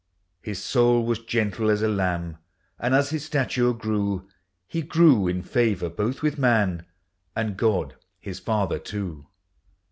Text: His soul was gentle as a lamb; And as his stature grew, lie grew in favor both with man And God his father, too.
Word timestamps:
His 0.41 0.59
soul 0.63 1.05
was 1.05 1.19
gentle 1.19 1.69
as 1.69 1.83
a 1.83 1.87
lamb; 1.87 2.37
And 2.79 2.95
as 2.95 3.11
his 3.11 3.23
stature 3.25 3.71
grew, 3.71 4.27
lie 4.73 4.81
grew 4.81 5.27
in 5.27 5.43
favor 5.43 5.91
both 5.91 6.23
with 6.23 6.39
man 6.39 6.87
And 7.35 7.55
God 7.55 7.95
his 8.19 8.39
father, 8.39 8.79
too. 8.79 9.27